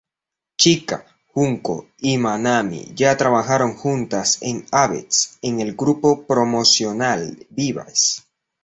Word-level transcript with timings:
Chika, 0.61 0.97
Junko 1.35 1.85
y 1.99 2.17
Manami 2.17 2.91
ya 2.95 3.15
trabajaron 3.17 3.75
juntas 3.75 4.39
en 4.41 4.65
"Avex" 4.71 5.37
en 5.43 5.59
el 5.59 5.75
grupo 5.75 6.25
promocional 6.25 7.45
"Vivace". 7.51 8.23